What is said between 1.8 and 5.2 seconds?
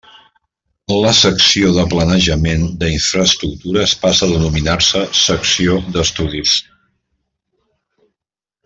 Planejament d'Infraestructures passa a denominar-se